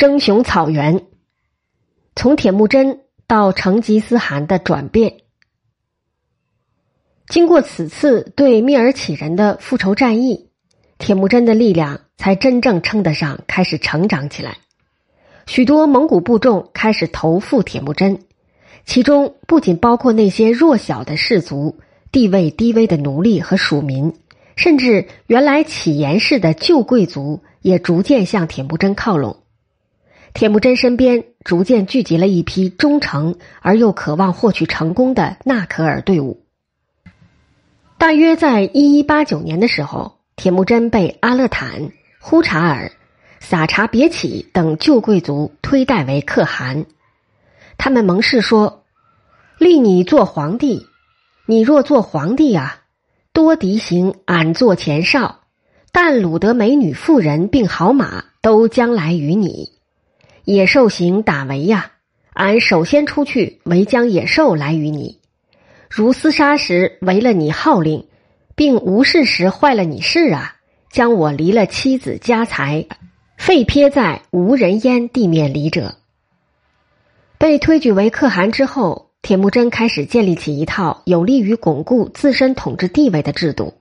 [0.00, 1.02] 争雄草原，
[2.16, 5.18] 从铁木真到成吉思汗的转变。
[7.28, 10.48] 经过此次对蔑尔乞人的复仇战役，
[10.96, 14.56] 铁木真的力量才真正称得上开始成长起来。
[15.46, 18.20] 许多蒙古部众开始投附铁木真，
[18.86, 21.78] 其中不仅包括那些弱小的氏族、
[22.10, 24.14] 地位低微的奴隶和属民，
[24.56, 29.39] 甚至原来乞颜氏的旧贵族也逐渐向铁木真靠拢。
[30.32, 36.44] 铁木真身边逐渐聚集了一批忠诚而又渴望获取成功的纳可尔队伍。
[37.98, 42.92] 大约在一一八九年的时候，铁木真被阿勒坦、呼查尔、
[43.40, 46.86] 撒查别乞等旧贵族推戴为可汗。
[47.76, 48.84] 他们盟誓说
[49.58, 50.86] ：“立你做皇帝，
[51.44, 52.82] 你若做皇帝啊，
[53.32, 55.40] 多敌行，俺做前哨；
[55.92, 59.72] 但掳得美女、妇人并好马，都将来与你。”
[60.44, 61.92] 野兽行打围呀！
[62.32, 65.18] 俺首先出去围将野兽来与你。
[65.90, 68.06] 如厮杀时违了你号令，
[68.54, 70.56] 并无事时坏了你事啊，
[70.90, 72.86] 将我离了妻子家财，
[73.36, 75.96] 废撇在无人烟地面里者。
[77.36, 83.74] 被推举为可汗之后，铁木真开始建立起一套有利于巩固自身统治地位的制度。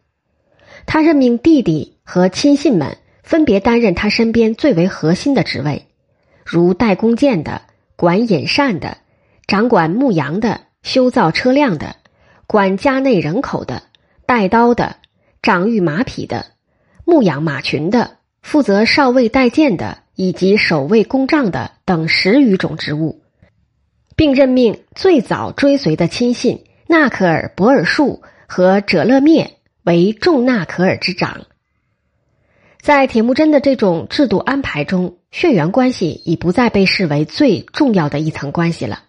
[0.86, 5.86] 他任命弟弟和亲信们分别担任他身边最为核心的职位。
[6.52, 7.62] 如带弓箭的、
[7.96, 8.98] 管引膳的、
[9.46, 11.96] 掌管牧羊的、修造车辆的、
[12.48, 13.84] 管家内人口的、
[14.26, 14.96] 带刀的、
[15.44, 16.48] 掌御马匹的、
[17.06, 23.22] 牧养马群的、负责哨位带箭的以及守卫公帐的等十余种职务，
[24.16, 31.46] 并任命最早追随的亲信纳可尔博尔术和哲勒灭为众纳可尔之长。
[32.82, 39.04] 在铁木真的这种制度安排中，血缘关系已不再被视为最重要的一层关系了，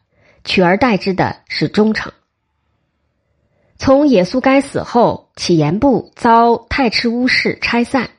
[0.45, 2.13] 取而代之的是忠诚。
[3.79, 8.11] 从野苏该死后，乞颜部遭太赤乌氏拆散，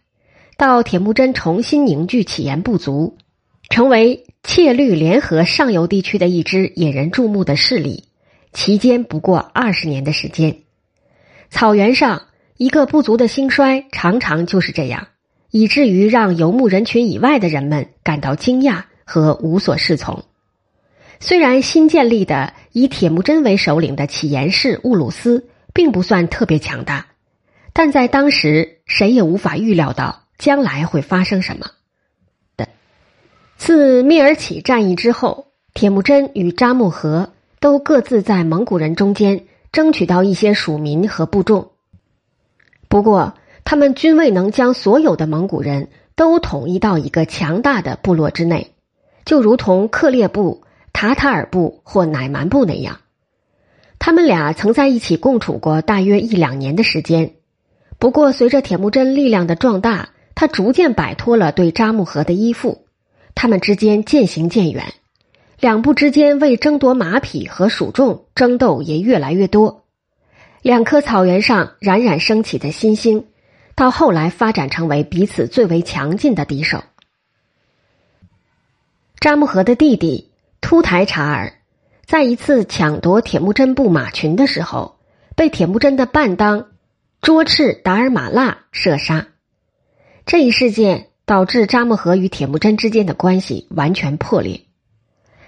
[0.57, 3.17] 到铁木真重新凝聚乞颜部族，
[3.69, 8.05] 成为切律联合上游地区的一支引人注目的势力，
[8.53, 10.59] 期间不过二十年的时间。
[11.49, 15.09] 草原上一个部族的兴衰，常常就是这样。
[15.51, 20.23] 以至于让游牧人群以外的人们感到惊讶和无所适从。
[21.19, 27.05] 虽然新建立的以铁木真为首领的乞颜氏兀鲁斯并不算特别强大，
[27.73, 31.67] 但在当时谁也无法预料到将来会发生什么。
[32.57, 32.67] 的
[33.55, 41.69] 自蔑尔乞战役之后，铁木真与扎木合都各自在蒙古人中间争取到一些属民和部众。
[42.89, 43.35] 不过，
[43.71, 45.87] 他们均未能将所有的蒙古人
[46.17, 48.73] 都统一到一个强大的部落之内，
[49.23, 52.99] 就如同克烈部、塔塔尔部或乃蛮部那样。
[53.97, 57.35] 他们俩曾在一起共处过大约一两年的时间。
[57.97, 62.83] 不过，随着铁木真力量的壮大，他逐渐摆脱了对扎木合的依附，
[63.35, 64.83] 他们之间渐行渐远。
[65.61, 69.85] 两部之间为争夺马匹和属众争斗也越来越多。
[70.61, 73.27] 两颗草原上冉冉升起的新星。
[73.81, 76.83] 到后来发展成为彼此最为强劲的敌手。
[79.19, 80.29] 扎木合的弟弟
[80.61, 81.53] 突台察尔，
[82.05, 84.99] 在一次抢夺铁木真部马群的时候，
[85.35, 86.67] 被铁木真的伴当
[87.23, 89.29] 卓赤达尔马腊射杀。
[90.27, 94.61] 这一事件导致扎木合与铁木真之间的关系完全破裂。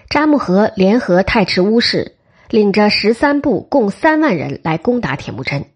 [0.10, 2.16] 扎木合联合太赤乌氏，
[2.50, 5.68] 领着十三部共三万人来攻打铁木真。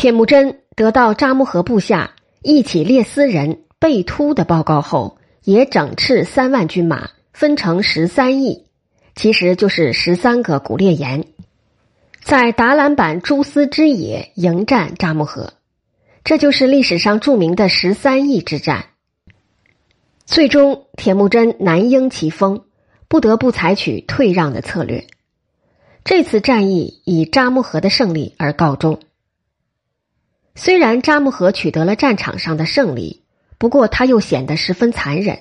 [0.00, 8.64] 铁木真得到扎木合部下一起列斯人被突的报告后，也整饬三万军马，分成十三翼，
[9.14, 11.26] 其实就是十三个古列岩，
[12.22, 15.52] 在达兰版蛛丝之野迎战扎木合，
[16.24, 18.86] 这就是历史上著名的十三翼之战。
[20.24, 22.62] 最终，铁木真难应其锋，
[23.06, 25.04] 不得不采取退让的策略。
[26.04, 29.00] 这次战役以扎木合的胜利而告终。
[30.62, 33.22] 虽然扎木合取得了战场上的胜利，
[33.56, 35.38] 不过他又显得十分残忍。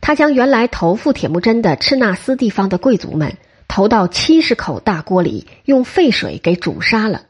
[0.00, 3.36] 他将原来投附铁木真的赤纳斯地方的贵族们
[3.68, 7.26] 投到七十口大锅里，用沸水给煮杀了。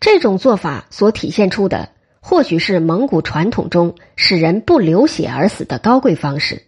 [0.00, 6.64] 这种做法所体现出的，或许是蒙古传统中使人不流血而死的高贵方式，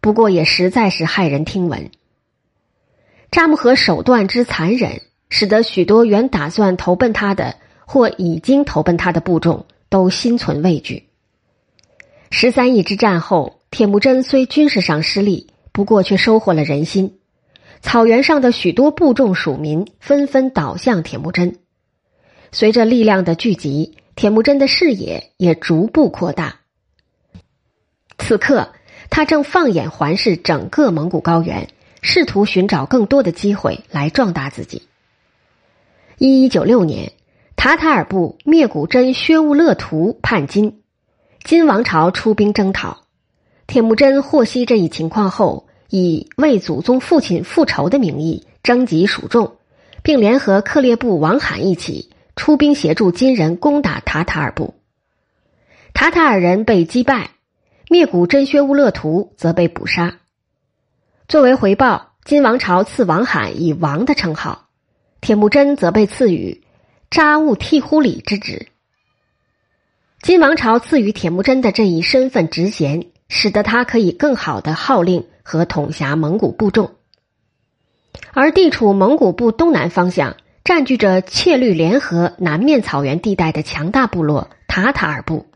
[0.00, 1.90] 不过也实在是骇人听闻。
[3.32, 7.56] 扎木合手段之残忍，使得许多原打算投奔他的。
[7.86, 11.08] 或已经投奔他的部众都心存畏惧。
[12.30, 17.18] 十三亿之战后，铁木真虽军事上失利，不过却收获了人心。
[17.80, 21.58] 草原上的许多部众属民纷纷倒向铁木真。
[22.52, 26.60] 随着力量的聚集，铁木真的视野也逐步扩大。
[28.18, 28.72] 此刻，
[29.10, 31.68] 他正放眼环视整个蒙古高原，
[32.02, 34.82] 试图寻找更多的机会来壮大自己。
[36.18, 37.12] 一一九六年，
[37.56, 40.82] 塔塔尔部灭古真薛兀勒图叛金，
[41.44, 43.02] 金王朝出兵征讨。
[43.66, 49.56] 铁木真获悉这一情况后，以为祖宗父亲复仇的名义征集属众，
[50.02, 54.74] 并联合克烈部王罕一起出兵协助金人攻打塔塔尔部。
[55.94, 57.30] 塔塔尔人被击败，
[57.88, 60.16] 灭古真薛兀勒图则被捕杀。
[61.28, 64.66] 作为回报，金王朝赐王罕以王的称号，
[65.20, 66.61] 铁木真则被赐予
[67.12, 68.66] 扎兀替忽里之职。
[70.20, 73.06] 金王朝赐予铁木真的这一身份职衔。
[73.34, 76.90] 使得他可以更好的号令和统辖蒙古部众，
[78.34, 85.46] 而地处蒙古部东南方向、占据着切律联合南面草原地带的强大部落塔塔尔部，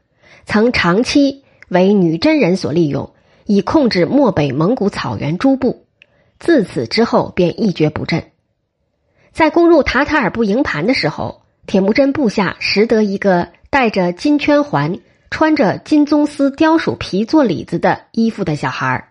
[0.46, 3.12] 曾长期为女真人所利用，
[3.44, 5.84] 以控制漠北蒙古草原诸部。
[6.38, 8.30] 自此之后便一蹶不振。
[9.32, 14.98] 在攻入塔塔尔部营盘的时候，铁木真部下识得一个带着金圈环。
[15.28, 19.08] 穿着金棕丝貂鼠皮做里子的衣服的小孩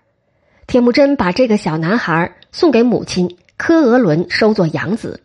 [0.65, 5.21] 铁木真把这个小男孩送给母亲科额伦收作养子，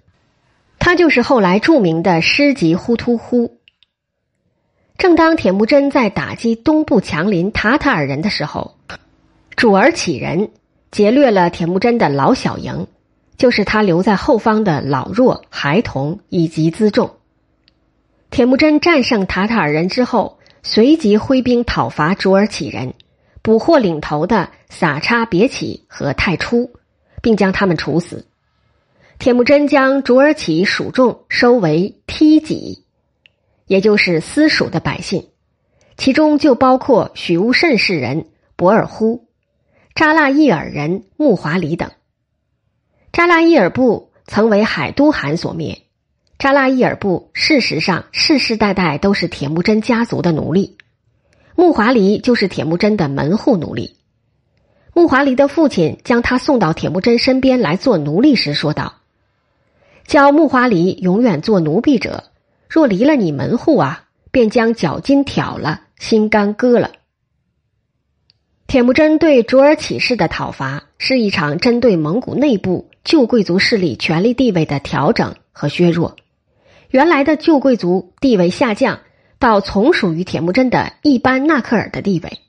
[0.81, 3.57] 他就是后来著名的诗集忽突忽。
[4.99, 8.77] 正当铁木真在打击东部强邻塔塔尔人的时候，
[9.55, 10.51] 主儿乞人
[10.91, 12.89] 劫掠了铁木真的老小营，
[13.39, 17.13] 就是他留在后方的老弱孩童以及辎重。
[18.31, 20.39] 铁木真战胜塔塔尔人之后。
[20.63, 22.93] 随即挥兵讨伐卓尔乞人，
[23.41, 26.71] 捕获领头的撒叉别起和太初，
[27.23, 28.27] 并将他们处死。
[29.19, 32.85] 铁木真将卓尔乞属众收为梯己，
[33.67, 35.29] 也就是私属的百姓，
[35.97, 39.29] 其中就包括许乌慎氏人博尔忽、
[39.95, 41.91] 扎剌伊尔人木华里等。
[43.13, 45.85] 扎剌伊尔部曾为海都汗所灭。
[46.41, 50.79] 扎拉伊尔部事实上世世代代都是铁木真家族的奴隶，
[51.55, 53.97] 木华黎就是铁木真的门户奴隶。
[54.95, 58.95] 木华黎的父亲将他送到铁木真身边来做奴隶时说道
[60.09, 62.25] ：“教木华黎永远做奴婢者，
[62.71, 66.93] 若离了你门户啊，便将脚筋挑了，心肝割了。”
[68.67, 76.17] 铁木真对卓尔乞氏的讨伐是一场针对蒙古内部旧贵族势力权力地位的调整和削弱。
[76.91, 79.01] 原来的旧贵族地位下降
[79.39, 82.41] 到从属于铁木真的一般纳克尔的地位，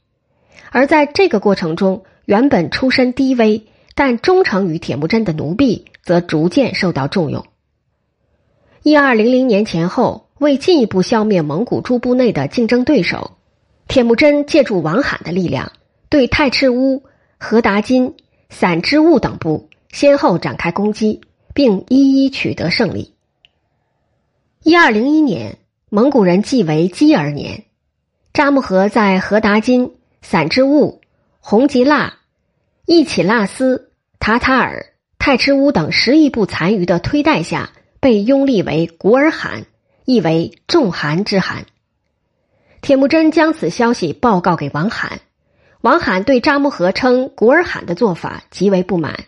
[0.72, 7.46] 而在这个过程中，原本出身低微但忠诚于铁木真的奴婢则逐渐受到重用。
[8.82, 13.38] 一二零零年前后，为进一步消灭蒙古诸部内的竞争对手，
[13.88, 15.72] 铁木真借助王罕的力量，
[16.10, 17.04] 对太赤乌、
[17.38, 18.16] 和达金、
[18.50, 21.22] 散之兀等部先后展开攻击，
[21.54, 23.14] 并一一取得胜利。
[24.64, 25.58] 一二零一年，
[25.90, 27.64] 蒙古人即为基儿年，
[28.32, 31.02] 扎木合在和达金、散之兀、
[31.40, 32.14] 红吉剌、
[32.86, 33.90] 伊乞剌斯、
[34.20, 34.86] 塔塔尔、
[35.18, 39.66] 泰赤乌等十亿部残余的推戴下，被拥立为古尔罕，
[40.06, 41.66] 意为众汗之汗。
[42.82, 45.22] 铁木真将此消息报告给王罕，
[45.82, 49.26] 王罕对扎木合称古尔罕的做法极为不满，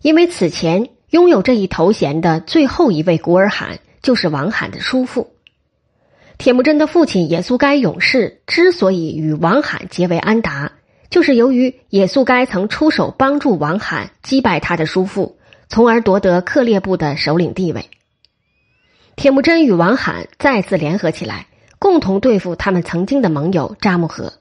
[0.00, 3.78] 因为此前拥有这一头衔的最后一位古尔罕。
[4.04, 5.32] 就是王罕的叔父，
[6.36, 10.72] 铁木真的父亲也速该勇士之所以与王罕结为安达，
[11.08, 15.38] 就是由于也速该曾出手帮助王罕击败他的叔父，
[15.70, 17.88] 从而夺得克烈部的首领地位。
[19.16, 21.46] 铁木真与王罕再次联合起来，
[21.78, 24.34] 共同对付他们曾经的盟友扎木合。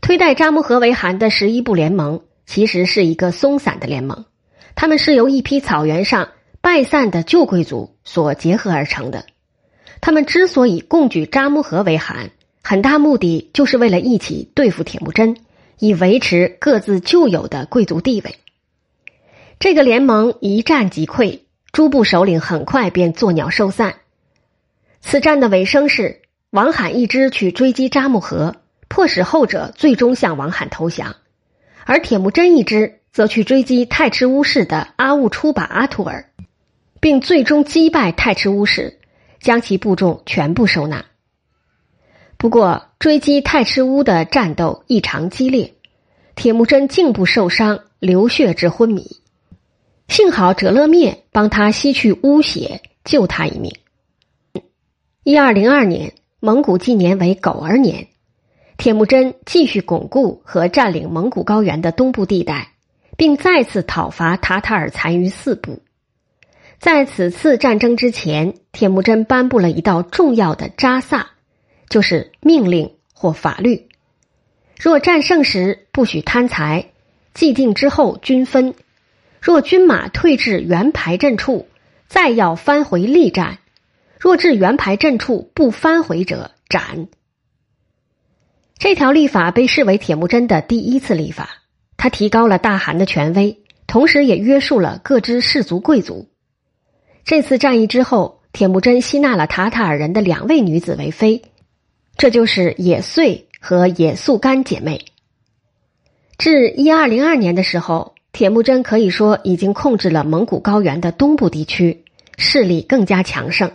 [0.00, 4.24] 推戴扎木合为汗的十一部联盟，其实是一个松散的联盟，
[4.74, 6.30] 他们是由一批草原上。
[6.66, 9.24] 败散的旧贵族所结合而成的，
[10.00, 15.36] 他们之所以共举扎木合为汗，很大目的就是为了一起对付铁木真，
[15.78, 18.34] 以维持各自旧有的贵族地位。
[19.60, 23.94] 这个联盟一战即溃，诸部首领很快便作鸟兽散。
[25.00, 26.20] 此战的尾声是
[26.50, 28.56] 王罕一支去追击扎木合，
[28.88, 31.14] 迫使后者最终向王罕投降，
[31.84, 36.28] 而铁木真一支则去追击太赤乌氏的阿兀出把阿图尔。
[37.00, 38.98] 并最终击败太赤乌氏，
[39.40, 41.04] 将其部众全部收纳。
[42.36, 45.74] 不过，追击太赤乌的战斗异常激烈，
[46.34, 49.04] 铁木真颈部受伤，流血至昏迷。
[50.08, 53.74] 幸好哲勒灭帮他吸去污血，救他一命。
[55.24, 58.06] 一二零二年，蒙古纪年为狗儿年，
[58.76, 62.74] 铁木真继续巩固和占领蒙古高原的东部地带，
[63.16, 65.80] 并再次讨伐塔塔尔残余四部。
[66.78, 71.30] 在此次战争之前，铁木真颁布了一道重要的扎萨，
[71.88, 73.88] 就是命令或法律：
[74.78, 76.90] 若战胜时不许贪财，
[77.34, 78.74] 既定之后均分；
[79.40, 81.66] 若军马退至原排阵处，
[82.08, 83.58] 再要翻回力战。
[84.18, 87.08] 若至原牌阵处不翻回者，斩。
[88.78, 91.62] 这条立法被视为铁木真的第一次立法，
[91.96, 96.28] 他提高了大汗的权威，同时也约束了各支氏族贵族。
[97.26, 101.42] 这次战役之后，铁木真吸纳了塔塔尔人的两位女子为妃，
[102.16, 105.06] 这就是野遂和野素干姐妹。
[106.38, 112.04] 至一二零二年的时候，铁木真可以说已经控制了蒙古高原的东部地区，
[112.38, 113.72] 势力更加强盛。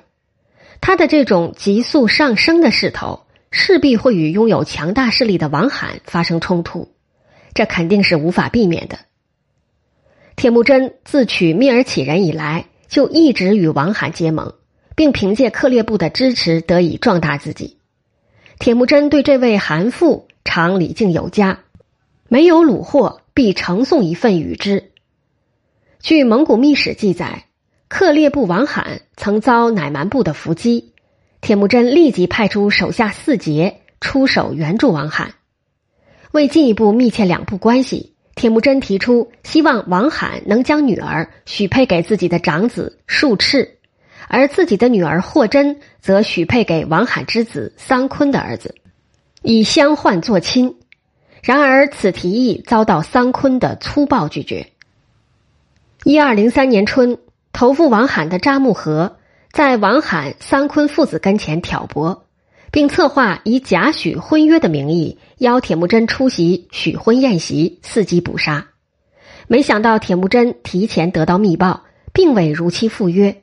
[0.79, 6.88] 他的这种急速上升的势头，势必会与拥有强大势力的王罕发生冲突，
[7.53, 8.98] 这肯定是无法避免的。
[10.38, 14.53] 铁木真自取蔑尔乞人以来，就一直与王罕结盟，
[14.95, 17.77] 并凭借克烈部的支持得以壮大自己。
[18.60, 21.62] 铁木真对这位韩父常礼敬有加，
[22.27, 24.91] 没有虏获必呈送一份与之。
[26.01, 27.45] 据蒙古秘史记载。
[27.93, 30.93] 克烈部王罕曾遭乃蛮部的伏击，
[31.41, 35.33] 铁木真立即派出手下四杰出手援助王罕。
[36.31, 43.77] 为进一步密切两部关系，铁木真提出希望王罕能将女儿许配给自己的长子术赤，
[44.27, 48.74] 而自己的女儿霍真则许配给王罕之子桑坤的儿子，
[49.43, 50.75] 以相换作亲。
[51.43, 54.71] 然而此提议遭到桑坤的粗暴拒绝。
[56.03, 57.19] 一二零三年春。
[57.53, 59.17] 投附王罕的扎木合
[59.51, 62.25] 在王罕、桑坤父子跟前挑拨，
[62.71, 68.69] 并策划以假许婚约的名义邀铁木真出席许婚宴席，伺机捕杀。
[69.47, 73.41] 没想到铁木真提前得到密报，并未如期赴约。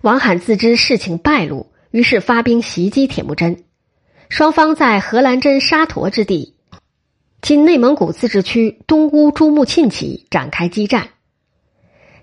[0.00, 3.64] 王罕自知事情败露，于是发兵袭击铁木真。
[4.30, 6.54] 双方在荷兰真沙陀之地
[7.42, 11.10] （今内蒙古自治区东乌珠穆沁旗）展开激战。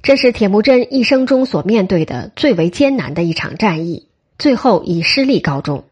[0.02, 4.08] 这是铁木真一生中所面对的最为艰难的一场战役，
[4.40, 5.86] 最后以失利告终。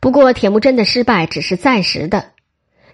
[0.00, 2.32] 不过，铁木真的失败只是暂时的。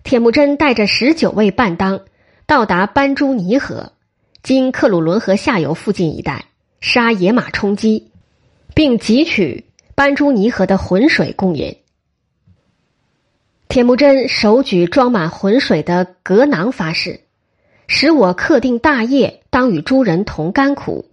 [0.02, 2.00] 铁木真带着十九位伴当
[2.46, 3.92] 到达班朱尼河
[4.42, 6.46] （经克鲁伦河下游附近一带），
[6.80, 8.10] 杀野马充饥，
[8.74, 11.76] 并汲取班朱尼河的浑水供饮。
[13.68, 17.20] 铁木真手举装满浑水的格囊发誓。
[17.88, 21.10] 使我克定大业，当与诸人同甘苦。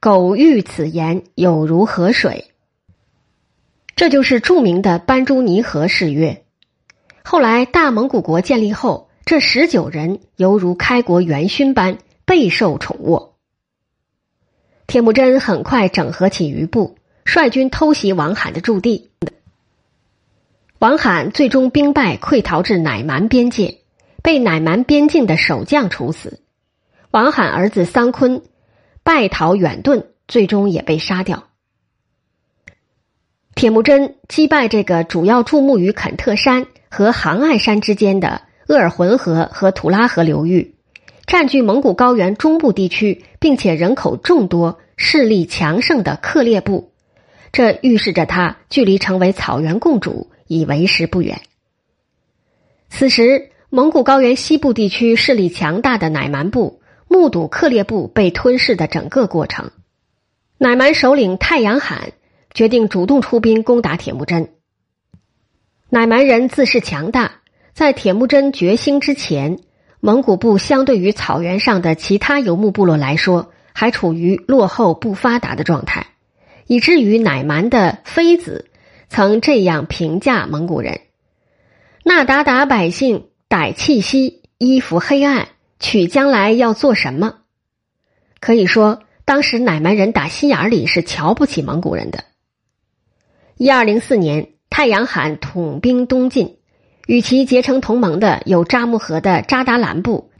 [0.00, 2.49] 苟遇此言，有如河水。
[3.96, 6.44] 这就是著名的班朱尼河誓约。
[7.22, 13.36] 后来大蒙古国建立后，这十九人犹如开国元勋般备受宠沃。
[14.86, 19.10] 铁木真很快整合起余部，率军偷袭王罕的驻地。
[20.78, 23.76] 王罕最终兵败，溃逃至乃蛮边界。
[24.22, 26.42] 被乃蛮边境的守将处死，
[27.10, 28.42] 王罕儿子桑坤
[29.02, 31.49] 败逃远遁，最终也被杀掉。
[33.60, 40.76] 铁木真击败这个主要注目于肯特山和杭爱山之间的鄂尔浑河和图拉河流域，
[41.26, 46.90] 占据蒙古高原中部地区，并且人口众多、势力强盛的克烈部，
[47.52, 51.42] 这预示着他距离成为草原共主已为时不远。
[52.88, 53.50] 此时。
[53.68, 59.70] 蒙古高原西部地区势力强大的乃蛮部目睹克烈部被吞噬的整个过程，
[60.58, 62.12] 乃蛮首领太阳罕
[62.52, 64.54] 决定主动出兵攻打铁木真。
[65.88, 67.40] 乃蛮人自恃强大，
[67.72, 69.58] 在铁木真决心之前，
[70.00, 76.06] 蒙古部相对于草原上的其他游牧部落来说，还处于落后不发达的状态，
[76.66, 78.68] 以至于乃蛮的妃子
[79.08, 81.00] 曾这样评价蒙古人：
[82.04, 83.26] 那达达百姓。
[83.50, 85.48] 歹气息，衣服黑暗，
[85.80, 87.38] 娶将来要做什么？
[88.38, 92.22] 可以说，当时乃蛮人打心眼里是瞧不起蒙古人的。
[93.60, 96.56] 一二零四年，太阳罕统兵东进，
[97.06, 100.30] 与其结成同盟的有扎木合的扎达兰部，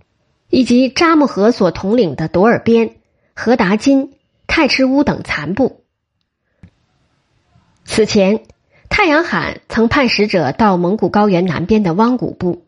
[0.48, 2.96] 以及扎木合所统领的朵尔边、
[3.34, 4.14] 和达金、
[4.46, 5.84] 泰赤乌等残部。
[7.84, 8.44] 此前，
[8.88, 12.64] 太阳罕曾派使者到蒙古高原南边的汪古部。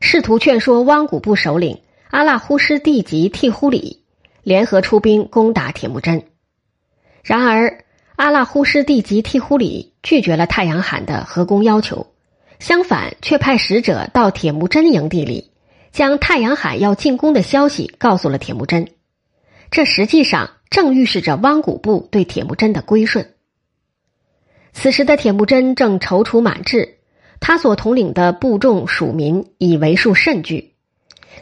[0.00, 4.02] 试图劝说汪古部首领阿剌呼师弟吉替忽里
[4.42, 6.24] 联合出兵攻打铁木真。
[7.22, 7.85] 然而，
[8.16, 12.06] 阿剌呼师弟吉替忽里拒绝了太阳罕的合攻要求，
[12.58, 15.50] 相反，却派使者到铁木真营地里，
[15.92, 18.88] 将太阳罕要进攻的消息告诉了铁木真。
[19.70, 23.34] 这实际上正预示着汪古部对铁木真的归顺。
[24.72, 26.96] 此时的铁木真正踌躇满志，
[27.38, 30.72] 他所统领的部众属民已为数甚巨。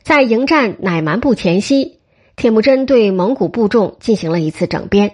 [0.02, 2.00] 在迎战乃蛮部前夕，
[2.34, 5.12] 铁木真对蒙古部众进行了一次整编。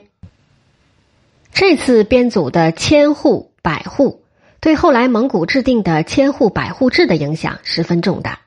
[1.53, 4.23] 这次编组的千户、百户，
[4.61, 8.41] 对后来蒙古制定的千户百户制的影响十分重大。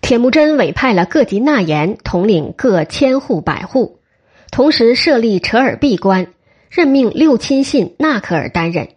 [0.00, 4.00] 铁木真委派了各级纳言统领各千户百户，
[4.50, 6.28] 同时设立扯尔毕官，
[6.70, 8.88] 任命六亲信纳可尔担任，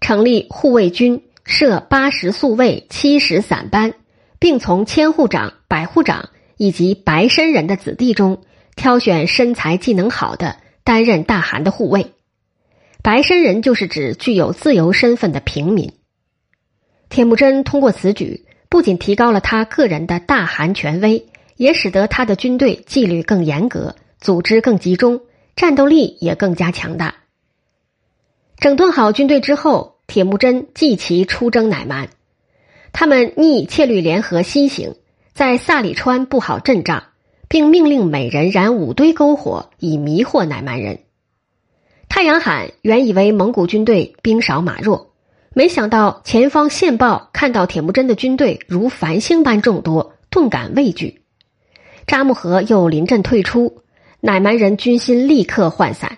[0.00, 3.94] 成立护卫军，设八十宿卫、七十散班，
[4.38, 6.28] 并从千户长、百户长
[6.58, 8.42] 以及白身人的子弟中
[8.76, 12.12] 挑选身材技能好的担任大汗的护卫。
[13.02, 15.92] 白身人就是指具有自由身份的平民。
[17.08, 18.46] 铁木真通过此举。
[18.68, 25.20] 不仅提高了他个人的大汗权威，也使得他的军队纪律更严格，组织更集中，
[25.56, 27.16] 战斗力也更加强大。
[28.56, 32.08] 整顿好军队之后，铁木真继其出征乃蛮。
[32.94, 34.94] 他们逆切律联合西行，
[35.34, 37.08] 在萨里川布好阵仗，
[37.52, 41.00] 并命令每人燃五堆篝火，以迷惑乃蛮人。
[42.08, 45.12] 太阳罕原以为蒙古军队兵少马弱。
[45.52, 51.24] 没想到前方线报看到铁木真的军队如繁星般众多，顿感畏惧。
[52.06, 53.82] 扎木合又临阵退出，
[54.20, 56.16] 乃蛮人军心立刻涣散。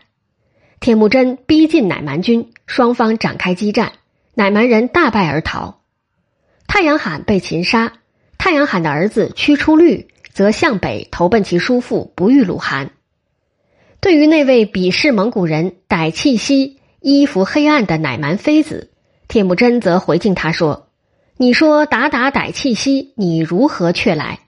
[0.78, 3.94] 铁木真逼近乃蛮军，双方展开激战，
[4.34, 5.80] 乃蛮人大败而逃。
[6.68, 7.94] 太阳罕被擒杀，
[8.38, 12.90] 太阳罕的儿子屈出律则向北投奔其叔父不遇鲁汗。
[14.00, 18.90] 对于那位鄙视蒙古人、歹气息、衣服黑暗的乃蛮妃子。
[19.26, 20.88] 铁木真则回敬他说
[21.38, 24.40] ：“你说打打歹气息，你如何却来？”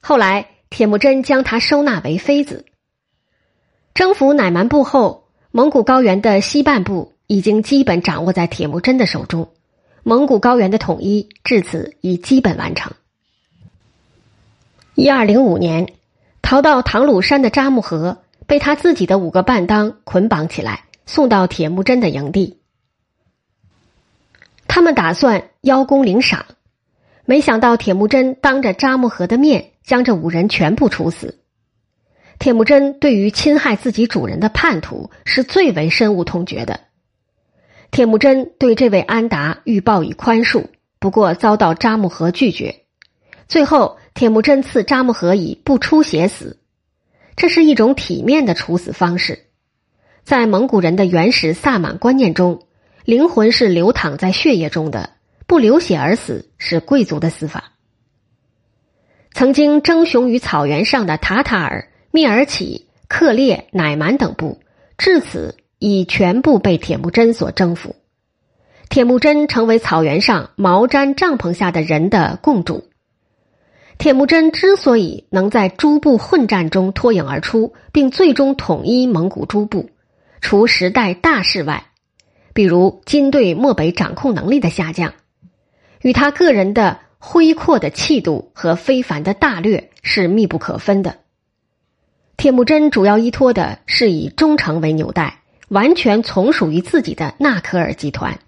[0.00, 2.64] 后来，铁木真将他收纳为妃子。
[3.94, 9.50] 征服乃蛮部后，蒙古高原的西半部已经基本掌握在铁木真的手中，
[10.04, 12.92] 蒙古高原的统一至此已基本完成。
[14.94, 15.88] 一二零五年，
[16.40, 22.60] 逃到唐鲁山的扎木合被他自己的五个伴当捆绑起来，送到铁木真的营地。
[24.68, 26.46] 他们打算邀功领赏，
[27.24, 31.40] 没想到铁木真当着扎木合的面将这五人全部处死。
[32.38, 36.80] 铁木真对于侵害自己主人的叛徒是最为深恶痛绝的。
[37.90, 40.66] 铁木真对这位安达欲报以宽恕，
[41.00, 42.82] 不过遭到扎木合拒绝。
[43.46, 46.58] 最后，铁木真赐扎木合以不出血死，
[47.34, 49.46] 这是一种体面的处死方式，
[50.22, 52.62] 在蒙古人的原始萨满观念中。
[53.04, 55.10] 灵魂是流淌在血液中的，
[55.46, 57.72] 不流血而死是贵族的死法。
[59.32, 64.60] 曾经争雄于草原上的塔塔尔、蔑尔乞、克烈、乃蛮等部，
[64.96, 67.96] 至此已全部被铁木真所征服。
[68.88, 72.88] 铁木真成为草原上毛毡帐篷下的人的共主。
[73.96, 79.90] 铁木真之所以能在诸部混战中脱颖而出，并最终统一蒙古诸部，
[80.40, 81.86] 除时代大势外。
[82.52, 85.14] 比如金对漠北掌控能力的下降，
[86.02, 91.16] 与他个人的恢阔的气度和非凡的大略是密不可分的。
[92.36, 98.38] 铁木真主要依托的是以忠诚为纽带，完全从属于自己的纳可尔集团。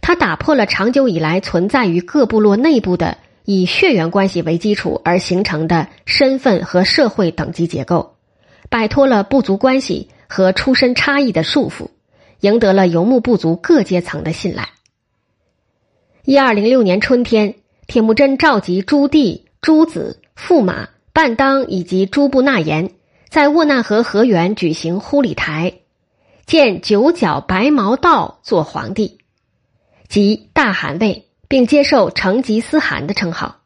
[0.00, 3.18] 他打破了长久以来存在于各部落内部的
[3.50, 8.16] 以血缘关系为基础而形成的身份和社会等级结构，
[8.68, 11.88] 摆脱了部族关系和出身差异的束缚。
[12.40, 14.68] 赢得了游牧部族各阶层的信赖。
[16.26, 17.54] 一二零六年春天，
[17.86, 22.90] 铁木真召集朱棣、朱子、驸马、伴当以及诸部纳言，
[23.30, 25.72] 在沃纳河河源举行忽里台，
[26.44, 29.18] 建九角白毛道做皇帝，
[30.06, 33.62] 即大汗位，并接受成吉思汗的称号。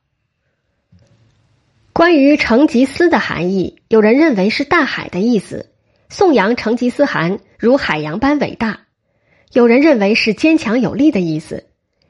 [1.92, 5.68] 关于成吉思的含义，有人认为是大海的意思。
[6.08, 8.80] 颂扬成吉思汗如海洋般伟大，
[9.52, 11.64] 有人认为是坚强有力的意思，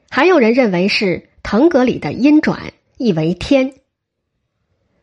[0.09, 3.75] 还有人认为是腾格里的音转，意为天。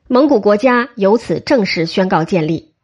[0.07, 2.75] 蒙古国家由此正式宣告建立。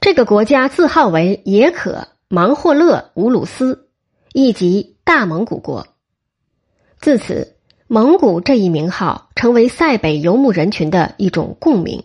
[0.00, 3.88] 这个国家字号为也可芒霍勒乌鲁斯，
[4.32, 5.91] 亦即大蒙古国。
[7.02, 7.56] 自此，
[7.88, 12.04] 蒙古这一名号成为塞北游牧人群的一种共鸣，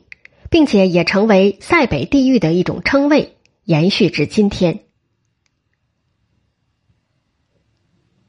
[0.50, 4.80] 并且也成为塞北地域的一种称谓，延续至今天。